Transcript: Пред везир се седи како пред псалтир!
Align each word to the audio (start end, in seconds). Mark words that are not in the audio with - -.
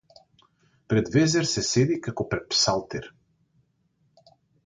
Пред 0.93 1.09
везир 1.17 1.49
се 1.49 1.63
седи 1.67 1.99
како 2.09 2.25
пред 2.33 2.47
псалтир! 2.55 3.07